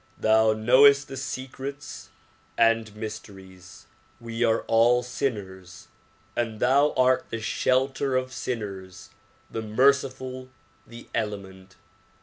[0.17, 2.09] Thou knowest the secrets
[2.57, 3.85] and mysteries.
[4.19, 5.89] We are all sinners
[6.35, 9.11] and thou art the shelter of sinners,
[9.51, 10.49] the merciful,
[10.87, 11.75] the clement.